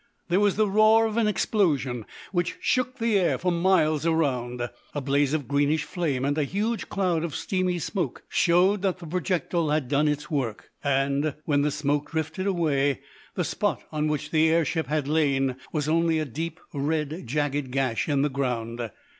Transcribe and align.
There 0.29 0.39
was 0.39 0.55
the 0.55 0.67
roar 0.67 1.05
of 1.05 1.15
an 1.15 1.27
explosion 1.27 2.05
which 2.31 2.57
shook 2.59 2.97
the 2.97 3.19
air 3.19 3.37
for 3.37 3.51
miles 3.51 4.03
around. 4.03 4.67
A 4.95 4.99
blaze 4.99 5.31
of 5.31 5.47
greenish 5.47 5.83
flame 5.83 6.25
and 6.25 6.35
a 6.39 6.43
huge 6.43 6.89
cloud 6.89 7.23
of 7.23 7.35
steamy 7.35 7.77
smoke 7.77 8.23
showed 8.27 8.81
that 8.81 8.97
the 8.97 9.05
projectile 9.05 9.69
had 9.69 9.87
done 9.87 10.07
its 10.07 10.31
work, 10.31 10.71
and, 10.83 11.35
when 11.45 11.61
the 11.61 11.69
smoke 11.69 12.09
drifted 12.09 12.47
away, 12.47 13.01
the 13.35 13.43
spot 13.43 13.83
on 13.91 14.07
which 14.07 14.31
the 14.31 14.49
air 14.49 14.65
ship 14.65 14.87
had 14.87 15.07
lain 15.07 15.57
was 15.71 15.87
only 15.87 16.17
a 16.17 16.25
deep, 16.25 16.59
red, 16.73 17.27
jagged 17.27 17.69
gash 17.69 18.09
in 18.09 18.23
the 18.23 18.29
ground. 18.29 18.89